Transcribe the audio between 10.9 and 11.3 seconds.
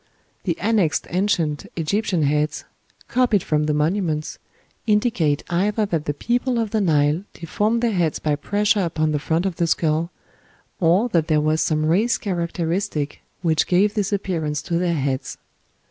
that EGYPTIAN HEADS.